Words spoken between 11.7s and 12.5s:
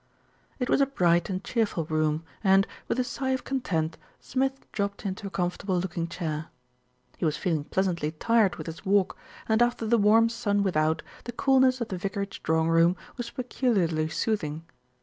of the vicarage